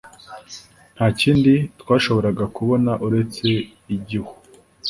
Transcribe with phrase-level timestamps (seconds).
[0.95, 3.47] Nta kindi twashoboraga kubona uretse
[3.95, 4.31] igihu